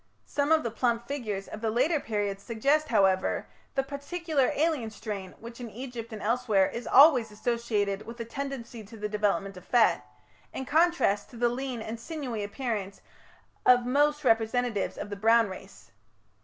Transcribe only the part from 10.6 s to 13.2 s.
contrast to "the lean and sinewy appearance